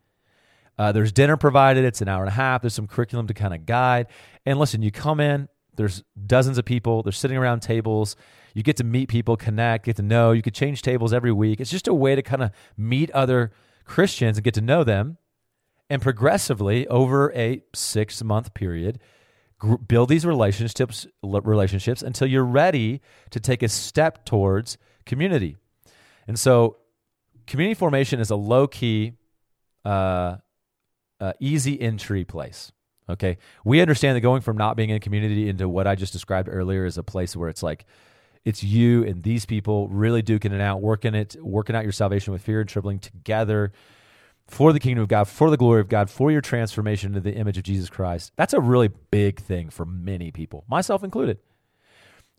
Uh, 0.78 0.92
there's 0.92 1.10
dinner 1.10 1.36
provided. 1.36 1.84
It's 1.84 2.00
an 2.00 2.08
hour 2.08 2.22
and 2.22 2.28
a 2.28 2.34
half. 2.34 2.62
There's 2.62 2.74
some 2.74 2.86
curriculum 2.86 3.26
to 3.26 3.34
kind 3.34 3.52
of 3.52 3.66
guide. 3.66 4.06
And 4.46 4.58
listen, 4.58 4.80
you 4.80 4.92
come 4.92 5.18
in. 5.18 5.48
There's 5.74 6.02
dozens 6.26 6.58
of 6.58 6.64
people. 6.64 7.02
They're 7.02 7.12
sitting 7.12 7.36
around 7.36 7.60
tables. 7.60 8.16
You 8.54 8.62
get 8.62 8.76
to 8.78 8.84
meet 8.84 9.08
people, 9.08 9.36
connect, 9.36 9.86
get 9.86 9.96
to 9.96 10.02
know. 10.02 10.32
You 10.32 10.42
could 10.42 10.54
change 10.54 10.82
tables 10.82 11.12
every 11.12 11.32
week. 11.32 11.60
It's 11.60 11.70
just 11.70 11.88
a 11.88 11.94
way 11.94 12.14
to 12.14 12.22
kind 12.22 12.42
of 12.42 12.50
meet 12.76 13.10
other 13.12 13.52
Christians 13.84 14.36
and 14.36 14.44
get 14.44 14.54
to 14.54 14.60
know 14.60 14.84
them. 14.84 15.18
And 15.90 16.02
progressively, 16.02 16.86
over 16.88 17.32
a 17.32 17.62
six 17.74 18.22
month 18.22 18.52
period, 18.54 19.00
build 19.86 20.08
these 20.08 20.24
relationships 20.24 21.06
relationships 21.22 22.02
until 22.02 22.28
you're 22.28 22.44
ready 22.44 23.00
to 23.30 23.40
take 23.40 23.62
a 23.62 23.68
step 23.68 24.24
towards 24.24 24.78
community. 25.04 25.56
And 26.26 26.38
so, 26.38 26.76
community 27.46 27.74
formation 27.74 28.20
is 28.20 28.30
a 28.30 28.36
low 28.36 28.66
key, 28.66 29.14
uh, 29.84 30.36
uh, 31.20 31.32
easy 31.40 31.80
entry 31.80 32.24
place. 32.24 32.72
Okay, 33.10 33.38
we 33.64 33.80
understand 33.80 34.16
that 34.16 34.20
going 34.20 34.42
from 34.42 34.58
not 34.58 34.76
being 34.76 34.90
in 34.90 35.00
community 35.00 35.48
into 35.48 35.68
what 35.68 35.86
I 35.86 35.94
just 35.94 36.12
described 36.12 36.48
earlier 36.50 36.84
is 36.84 36.98
a 36.98 37.02
place 37.02 37.34
where 37.34 37.48
it's 37.48 37.62
like 37.62 37.86
it's 38.44 38.62
you 38.62 39.02
and 39.04 39.22
these 39.22 39.46
people 39.46 39.88
really 39.88 40.22
duking 40.22 40.52
it 40.52 40.60
out, 40.60 40.82
working 40.82 41.14
it, 41.14 41.34
working 41.42 41.74
out 41.74 41.84
your 41.84 41.92
salvation 41.92 42.32
with 42.32 42.42
fear 42.42 42.60
and 42.60 42.68
trembling 42.68 42.98
together 42.98 43.72
for 44.48 44.72
the 44.72 44.80
kingdom 44.80 45.02
of 45.02 45.08
God, 45.08 45.28
for 45.28 45.50
the 45.50 45.56
glory 45.56 45.80
of 45.80 45.88
God, 45.88 46.10
for 46.10 46.32
your 46.32 46.40
transformation 46.40 47.10
into 47.10 47.20
the 47.20 47.34
image 47.34 47.58
of 47.58 47.64
Jesus 47.64 47.90
Christ. 47.90 48.32
That's 48.36 48.54
a 48.54 48.60
really 48.60 48.88
big 49.10 49.38
thing 49.38 49.70
for 49.70 49.84
many 49.84 50.30
people, 50.30 50.64
myself 50.68 51.04
included. 51.04 51.38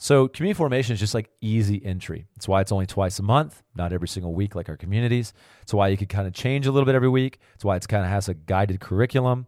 So 0.02 0.30
community 0.30 0.58
formation 0.58 0.94
is 0.94 1.00
just 1.00 1.14
like 1.14 1.30
easy 1.42 1.86
entry. 1.86 2.26
That's 2.36 2.48
why 2.48 2.62
it's 2.62 2.72
only 2.72 2.86
twice 2.86 3.20
a 3.20 3.24
month, 3.24 3.62
not 3.76 3.92
every 3.92 4.08
single 4.08 4.34
week 4.34 4.56
like 4.56 4.70
our 4.70 4.78
communities. 4.78 5.34
It's 5.62 5.74
why 5.74 5.90
you 5.90 5.98
can 5.98 6.08
kind 6.08 6.26
of 6.26 6.34
change 6.34 6.66
a 6.66 6.72
little 6.72 6.86
bit 6.86 6.96
every 6.96 7.10
week. 7.10 7.40
It's 7.54 7.66
why 7.66 7.76
it's 7.76 7.86
kind 7.86 8.06
of 8.06 8.10
has 8.10 8.30
a 8.30 8.34
guided 8.34 8.80
curriculum. 8.80 9.48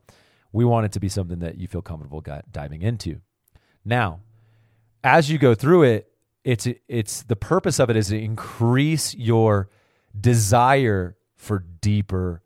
We 0.52 0.66
want 0.66 0.86
it 0.86 0.92
to 0.92 1.00
be 1.00 1.08
something 1.08 1.40
that 1.40 1.58
you 1.58 1.70
feel 1.70 1.82
comfortable 1.82 2.22
diving 2.52 2.82
into. 2.82 3.22
Now, 3.86 4.20
as 5.06 5.32
you 5.32 5.38
go 5.38 5.56
through 5.56 5.84
it, 5.84 6.12
it's 6.44 6.68
it's 6.88 7.24
the 7.24 7.36
purpose 7.36 7.80
of 7.80 7.90
it 7.90 7.96
is 7.96 8.10
to 8.10 8.20
increase 8.20 9.16
your 9.16 9.70
desire 10.20 11.16
for 11.38 11.60
deeper 11.60 12.42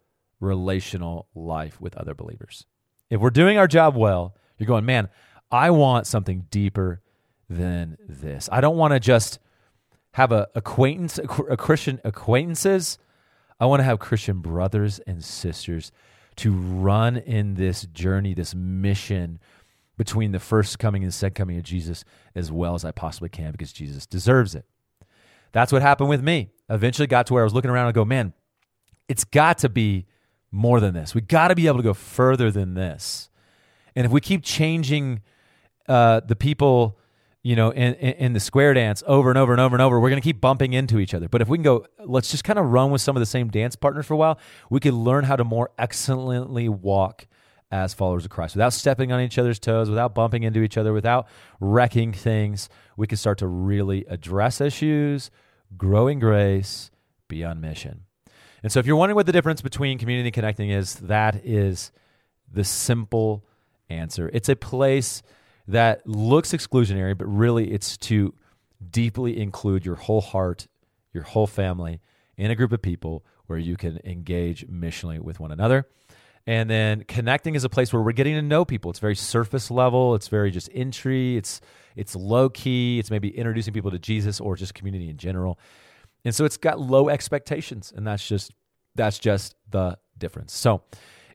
relational 0.46 1.28
life 1.36 1.82
with 1.82 1.96
other 1.98 2.14
believers. 2.14 2.66
If 3.10 3.20
we're 3.20 3.30
doing 3.30 3.58
our 3.58 3.68
job 3.68 3.96
well, 3.96 4.36
you're 4.58 4.68
going, 4.68 4.86
man, 4.86 5.10
I 5.52 5.72
want 5.72 6.08
something 6.08 6.48
deeper 6.50 7.02
than 7.50 7.98
this. 8.08 8.50
I 8.52 8.62
don't 8.62 8.78
want 8.78 8.94
to 8.94 9.00
just 9.00 9.40
have 10.12 10.32
a 10.32 10.48
acquaintance, 10.56 11.20
a 11.20 11.58
Christian 11.58 12.00
acquaintances. 12.04 12.98
I 13.60 13.66
want 13.66 13.82
to 13.82 13.84
have 13.84 14.00
Christian 14.00 14.40
brothers 14.40 15.00
and 15.00 15.24
sisters 15.24 15.92
to 16.38 16.52
run 16.52 17.18
in 17.18 17.56
this 17.56 17.86
journey, 17.88 18.34
this 18.34 18.56
mission 18.56 19.40
between 19.98 20.32
the 20.32 20.40
first 20.40 20.80
coming 20.80 21.04
and 21.04 21.12
the 21.12 21.16
second 21.16 21.36
coming 21.36 21.58
of 21.58 21.64
Jesus 21.64 22.04
as 22.34 22.52
well 22.52 22.75
as 22.75 22.84
I 22.84 22.92
possibly 22.92 23.30
can 23.30 23.52
because 23.52 23.72
Jesus 23.72 24.06
deserves 24.06 24.56
it. 24.56 24.66
That's 25.52 25.72
what 25.72 25.82
happened 25.82 26.10
with 26.10 26.22
me. 26.22 26.50
Eventually 26.70 27.08
got 27.08 27.28
to 27.28 27.34
where 27.34 27.44
I 27.44 27.46
was 27.46 27.54
looking 27.54 27.72
around 27.72 27.88
and 27.88 27.96
go, 27.96 28.04
man, 28.04 28.34
it's 29.08 29.24
got 29.24 29.60
to 29.60 29.70
be 29.70 30.06
more 30.56 30.80
than 30.80 30.94
this. 30.94 31.14
We 31.14 31.22
got 31.22 31.50
to 31.50 31.56
be 31.56 31.68
able 31.68 31.78
to 31.78 31.84
go 31.84 31.94
further 31.94 32.50
than 32.50 32.74
this. 32.74 33.30
And 33.96 34.06
if 34.06 34.12
we 34.12 34.22
keep 34.22 34.44
changing 34.44 35.22
uh, 35.88 36.22
the 36.22 36.36
people, 36.36 36.98
you 37.44 37.56
know, 37.56 37.72
in, 37.72 37.94
in, 37.96 38.14
in, 38.14 38.34
the 38.34 38.40
square 38.40 38.74
dance 38.74 39.04
over 39.06 39.30
and 39.30 39.38
over 39.38 39.52
and 39.52 39.62
over 39.62 39.76
and 39.76 39.82
over, 39.82 40.00
we're 40.00 40.10
going 40.10 40.22
to 40.22 40.26
keep 40.26 40.42
bumping 40.42 40.74
into 40.74 41.00
each 41.00 41.14
other. 41.14 41.28
But 41.28 41.42
if 41.42 41.50
we 41.50 41.58
can 41.58 41.64
go, 41.64 41.86
let's 42.00 42.32
just 42.32 42.44
kind 42.44 42.58
of 42.58 42.66
run 42.66 42.90
with 42.90 43.02
some 43.02 43.16
of 43.16 43.20
the 43.20 43.26
same 43.26 43.50
dance 43.50 43.76
partners 43.76 44.06
for 44.06 44.14
a 44.14 44.18
while, 44.18 44.40
we 44.70 44.80
can 44.80 44.96
learn 44.96 45.26
how 45.26 45.36
to 45.36 45.44
more 45.44 45.72
excellently 45.78 46.70
walk 46.70 47.28
as 47.70 47.94
followers 47.94 48.24
of 48.24 48.32
Christ 48.32 48.56
without 48.56 48.74
stepping 48.74 49.12
on 49.12 49.20
each 49.20 49.38
other's 49.38 49.60
toes, 49.60 49.90
without 49.90 50.16
bumping 50.16 50.44
into 50.44 50.62
each 50.62 50.78
other, 50.78 50.94
without 50.94 51.28
wrecking 51.60 52.14
things. 52.14 52.70
We 52.96 53.08
can 53.08 53.18
start 53.18 53.38
to 53.40 53.48
really 53.48 54.06
address 54.08 54.62
issues, 54.62 55.30
grow 55.78 56.08
in 56.08 56.20
grace, 56.20 56.92
be 57.28 57.44
on 57.44 57.60
mission. 57.60 58.05
And 58.66 58.72
so, 58.72 58.80
if 58.80 58.88
you're 58.88 58.96
wondering 58.96 59.16
what 59.16 59.28
the 59.28 59.32
difference 59.32 59.62
between 59.62 60.00
community 60.00 60.32
connecting 60.32 60.72
is, 60.72 60.96
that 60.96 61.46
is 61.46 61.92
the 62.52 62.64
simple 62.64 63.46
answer. 63.92 64.28
It's 64.34 64.50
a 64.50 64.56
place 64.56 65.22
that 65.68 66.08
looks 66.08 66.52
exclusionary, 66.52 67.16
but 67.16 67.26
really 67.26 67.72
it's 67.72 67.96
to 67.98 68.34
deeply 68.90 69.40
include 69.40 69.86
your 69.86 69.94
whole 69.94 70.20
heart, 70.20 70.68
your 71.14 71.22
whole 71.22 71.46
family 71.46 72.02
in 72.38 72.50
a 72.50 72.56
group 72.56 72.72
of 72.72 72.82
people 72.82 73.24
where 73.46 73.60
you 73.60 73.78
can 73.78 74.00
engage 74.04 74.66
missionally 74.68 75.20
with 75.20 75.40
one 75.40 75.52
another. 75.52 75.88
And 76.48 76.68
then 76.68 77.04
connecting 77.04 77.54
is 77.54 77.66
a 77.66 77.70
place 77.70 77.94
where 77.94 78.02
we're 78.02 78.14
getting 78.14 78.34
to 78.34 78.42
know 78.42 78.66
people. 78.66 78.90
It's 78.90 78.98
very 78.98 79.16
surface 79.16 79.70
level. 79.70 80.16
It's 80.16 80.28
very 80.28 80.50
just 80.50 80.72
entry. 80.74 81.38
It's 81.38 81.62
it's 81.96 82.16
low 82.16 82.50
key. 82.50 82.98
It's 82.98 83.12
maybe 83.12 83.30
introducing 83.30 83.76
people 83.76 83.92
to 83.92 84.00
Jesus 84.00 84.40
or 84.40 84.56
just 84.56 84.74
community 84.74 85.08
in 85.08 85.18
general. 85.18 85.60
And 86.25 86.36
so 86.36 86.44
it's 86.44 86.58
got 86.58 86.79
low 86.79 87.08
expectations, 87.10 87.94
and 87.96 88.05
that's 88.05 88.27
just 88.27 88.51
that's 88.96 89.20
just 89.20 89.55
the 89.70 89.98
difference. 90.17 90.53
So 90.53 90.82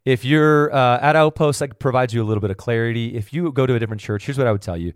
if 0.05 0.25
you're 0.25 0.75
uh, 0.75 0.99
at 1.01 1.17
Outpost, 1.17 1.61
that 1.61 1.79
provides 1.79 2.13
you 2.13 2.23
a 2.23 2.25
little 2.25 2.41
bit 2.41 2.51
of 2.51 2.57
clarity. 2.57 3.15
If 3.15 3.33
you 3.33 3.53
go 3.53 3.67
to 3.67 3.75
a 3.75 3.79
different 3.79 4.03
church, 4.03 4.27
here's 4.27 4.39
what 4.39 4.47
I 4.47 4.53
would 4.53 4.63
tell 4.63 4.77
you. 4.77 4.93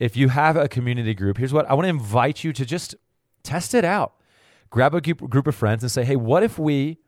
If 0.00 0.16
you 0.16 0.28
have 0.28 0.56
a 0.56 0.68
community 0.68 1.14
group, 1.14 1.38
here's 1.38 1.52
what 1.52 1.68
I 1.70 1.74
want 1.74 1.84
to 1.84 1.90
invite 1.90 2.42
you 2.42 2.52
to 2.52 2.64
just 2.64 2.94
test 3.42 3.74
it 3.74 3.84
out. 3.84 4.14
Grab 4.70 4.94
a 4.94 5.00
group 5.00 5.46
of 5.46 5.54
friends 5.54 5.84
and 5.84 5.92
say, 5.92 6.04
hey, 6.04 6.16
what 6.16 6.42
if 6.42 6.58
we 6.58 6.98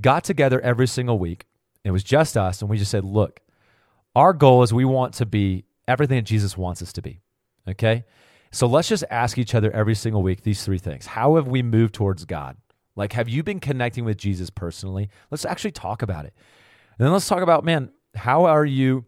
got 0.00 0.24
together 0.24 0.60
every 0.60 0.88
single 0.88 1.18
week 1.18 1.46
it 1.86 1.92
was 1.92 2.02
just 2.02 2.36
us, 2.36 2.60
and 2.60 2.68
we 2.68 2.78
just 2.78 2.90
said, 2.90 3.04
look, 3.04 3.38
our 4.16 4.32
goal 4.32 4.64
is 4.64 4.74
we 4.74 4.84
want 4.84 5.14
to 5.14 5.24
be 5.24 5.66
everything 5.86 6.16
that 6.16 6.24
Jesus 6.24 6.58
wants 6.58 6.82
us 6.82 6.92
to 6.94 7.00
be. 7.00 7.20
Okay? 7.68 8.04
So 8.56 8.66
let's 8.66 8.88
just 8.88 9.04
ask 9.10 9.36
each 9.36 9.54
other 9.54 9.70
every 9.70 9.94
single 9.94 10.22
week 10.22 10.40
these 10.40 10.64
three 10.64 10.78
things. 10.78 11.04
How 11.04 11.36
have 11.36 11.46
we 11.46 11.62
moved 11.62 11.94
towards 11.94 12.24
God? 12.24 12.56
Like, 12.94 13.12
have 13.12 13.28
you 13.28 13.42
been 13.42 13.60
connecting 13.60 14.06
with 14.06 14.16
Jesus 14.16 14.48
personally? 14.48 15.10
Let's 15.30 15.44
actually 15.44 15.72
talk 15.72 16.00
about 16.00 16.24
it. 16.24 16.32
And 16.98 17.04
then 17.04 17.12
let's 17.12 17.28
talk 17.28 17.42
about, 17.42 17.66
man, 17.66 17.90
how 18.14 18.46
are 18.46 18.64
you 18.64 19.04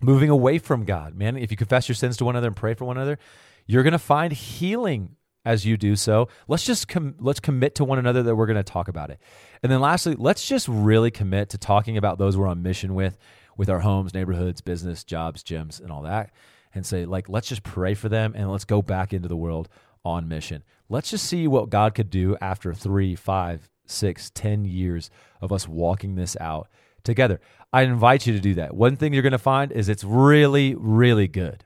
moving 0.00 0.30
away 0.30 0.58
from 0.58 0.84
God? 0.84 1.14
Man, 1.14 1.36
if 1.36 1.52
you 1.52 1.56
confess 1.56 1.88
your 1.88 1.94
sins 1.94 2.16
to 2.16 2.24
one 2.24 2.34
another 2.34 2.48
and 2.48 2.56
pray 2.56 2.74
for 2.74 2.84
one 2.84 2.96
another, 2.96 3.20
you're 3.66 3.84
going 3.84 3.92
to 3.92 4.00
find 4.00 4.32
healing 4.32 5.14
as 5.44 5.64
you 5.64 5.76
do 5.76 5.94
so. 5.94 6.26
Let's 6.48 6.66
just 6.66 6.88
com- 6.88 7.14
let's 7.20 7.38
commit 7.38 7.76
to 7.76 7.84
one 7.84 8.00
another 8.00 8.24
that 8.24 8.34
we're 8.34 8.46
going 8.46 8.56
to 8.56 8.64
talk 8.64 8.88
about 8.88 9.10
it. 9.10 9.20
And 9.62 9.70
then 9.70 9.80
lastly, 9.80 10.16
let's 10.18 10.48
just 10.48 10.66
really 10.66 11.12
commit 11.12 11.50
to 11.50 11.58
talking 11.58 11.96
about 11.96 12.18
those 12.18 12.36
we're 12.36 12.48
on 12.48 12.64
mission 12.64 12.96
with, 12.96 13.16
with 13.56 13.70
our 13.70 13.80
homes, 13.80 14.12
neighborhoods, 14.12 14.60
business, 14.60 15.04
jobs, 15.04 15.44
gyms, 15.44 15.80
and 15.80 15.92
all 15.92 16.02
that. 16.02 16.32
And 16.74 16.86
say, 16.86 17.04
like, 17.04 17.28
let's 17.28 17.48
just 17.48 17.62
pray 17.62 17.94
for 17.94 18.08
them 18.08 18.32
and 18.34 18.50
let's 18.50 18.64
go 18.64 18.80
back 18.80 19.12
into 19.12 19.28
the 19.28 19.36
world 19.36 19.68
on 20.04 20.28
mission. 20.28 20.64
Let's 20.88 21.10
just 21.10 21.26
see 21.26 21.46
what 21.46 21.70
God 21.70 21.94
could 21.94 22.10
do 22.10 22.36
after 22.40 22.72
three, 22.72 23.14
five, 23.14 23.68
six, 23.86 24.30
ten 24.30 24.64
years 24.64 25.10
of 25.40 25.52
us 25.52 25.68
walking 25.68 26.14
this 26.14 26.36
out 26.40 26.68
together. 27.04 27.40
I 27.72 27.82
invite 27.82 28.26
you 28.26 28.32
to 28.32 28.40
do 28.40 28.54
that. 28.54 28.74
One 28.74 28.96
thing 28.96 29.12
you're 29.12 29.22
going 29.22 29.32
to 29.32 29.38
find 29.38 29.72
is 29.72 29.88
it's 29.88 30.04
really, 30.04 30.74
really 30.74 31.28
good. 31.28 31.64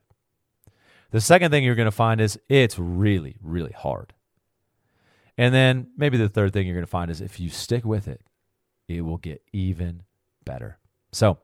The 1.10 1.20
second 1.20 1.50
thing 1.50 1.64
you're 1.64 1.75
going 1.75 1.86
to 1.86 1.92
find 1.92 2.20
is 2.20 2.38
it's 2.48 2.78
really, 2.78 3.36
really 3.40 3.72
hard. 3.72 4.12
And 5.38 5.54
then 5.54 5.88
maybe 5.96 6.16
the 6.16 6.28
third 6.28 6.52
thing 6.52 6.66
you're 6.66 6.76
going 6.76 6.84
to 6.84 6.90
find 6.90 7.10
is 7.10 7.20
if 7.20 7.38
you 7.38 7.50
stick 7.50 7.84
with 7.84 8.08
it, 8.08 8.22
it 8.88 9.02
will 9.02 9.18
get 9.18 9.42
even 9.52 10.02
better. 10.44 10.78
So 11.12 11.38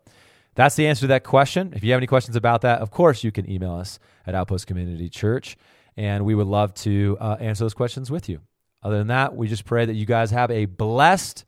that's 0.55 0.77
the 0.77 0.87
answer 0.87 1.03
to 1.03 1.07
that 1.09 1.25
question. 1.25 1.73
If 1.75 1.83
you 1.83 1.93
have 1.93 1.99
any 1.99 2.07
questions 2.07 2.37
about 2.37 2.63
that, 2.63 2.81
of 2.81 2.91
course, 2.91 3.25
you 3.25 3.33
can 3.33 3.51
email 3.51 3.75
us 3.75 3.99
at 4.27 4.35
Outpost 4.35 4.67
Community 4.67 5.09
Church, 5.09 5.57
and 5.97 6.25
we 6.25 6.35
would 6.35 6.47
love 6.47 6.75
to 6.75 7.17
uh, 7.21 7.37
answer 7.41 7.65
those 7.65 7.75
questions 7.75 8.11
with 8.11 8.29
you. 8.29 8.41
Other 8.83 8.99
than 8.99 9.09
that, 9.09 9.37
we 9.37 9.49
just 9.49 9.65
pray 9.65 9.87
that 9.87 9.95
you 9.95 10.07
guys 10.07 10.31
have 10.31 10.51
a 10.51 10.67
blessed 10.67 11.45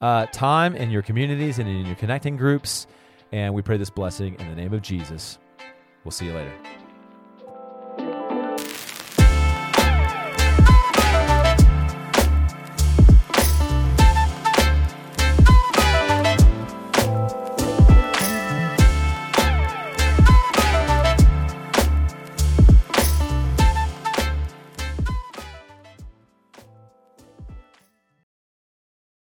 uh, 0.00 0.26
time 0.26 0.74
in 0.74 0.90
your 0.90 1.02
communities 1.02 1.58
and 1.58 1.68
in 1.68 1.84
your 1.84 1.96
connecting 1.96 2.36
groups. 2.36 2.86
And 3.32 3.54
we 3.54 3.62
pray 3.62 3.76
this 3.76 3.90
blessing 3.90 4.36
in 4.38 4.48
the 4.48 4.56
name 4.56 4.72
of 4.72 4.82
Jesus. 4.82 5.38
We'll 6.04 6.12
see 6.12 6.26
you 6.26 6.32
later. 6.32 6.79